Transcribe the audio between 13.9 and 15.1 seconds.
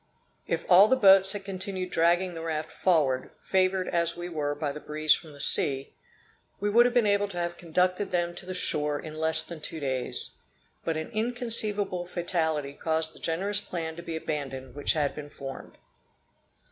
to be abandoned which